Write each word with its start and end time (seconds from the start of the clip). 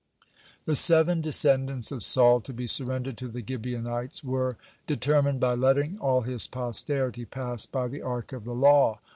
(114) 0.63 0.63
The 0.65 0.75
seven 0.77 1.21
descendants 1.21 1.91
of 1.91 2.01
Saul 2.01 2.41
to 2.41 2.51
be 2.51 2.65
surrendered 2.65 3.17
to 3.19 3.27
the 3.27 3.43
Gibeonites 3.47 4.23
were 4.23 4.57
determined 4.87 5.39
by 5.39 5.53
letting 5.53 5.99
all 5.99 6.21
his 6.21 6.47
posterity 6.47 7.23
pass 7.23 7.67
by 7.67 7.87
the 7.87 8.01
Ark 8.01 8.33
of 8.33 8.43
the 8.43 8.55
law. 8.55 8.99